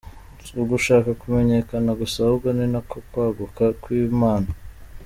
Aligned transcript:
Si 0.43 0.51
ugushaka 0.61 1.09
kumenyekana 1.21 1.89
gusa 1.99 2.17
ahubwo 2.25 2.47
ni 2.57 2.65
no 2.73 2.79
kwaguka 3.11 3.63
kw’impano. 3.81 4.49